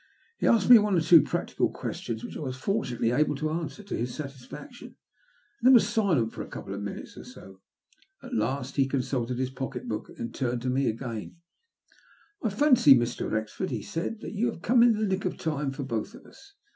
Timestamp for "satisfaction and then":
4.11-5.73